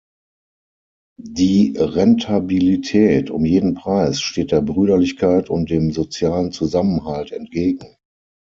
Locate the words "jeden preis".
3.45-4.19